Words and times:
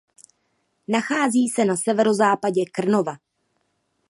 Nachází 0.87 1.49
se 1.49 1.65
na 1.65 1.75
severozápadě 1.75 2.65
Krnova. 2.71 3.15